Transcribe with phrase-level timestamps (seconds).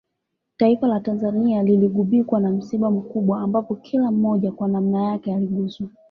[0.57, 5.87] Taifa la Tanzania liligubikwa na msiba mkubwa ambapo kila mmoja kwa nanma yake aliguswa